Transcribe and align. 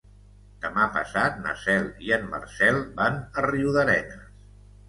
Demà 0.63 0.85
passat 0.95 1.37
na 1.43 1.53
Cel 1.65 1.85
i 2.07 2.11
en 2.17 2.25
Marcel 2.31 2.81
van 3.03 3.23
a 3.43 3.47
Riudarenes. 3.49 4.29